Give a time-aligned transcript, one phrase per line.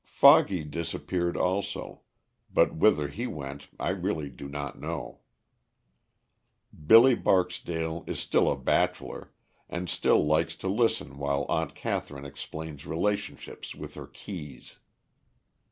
[0.07, 2.01] Foggy disappeared also,
[2.51, 5.19] but whither he went I really do not know.
[6.87, 9.31] Billy Barksdale is still a bachelor,
[9.69, 14.79] and still likes to listen while Aunt Catherine explains relationships with her keys.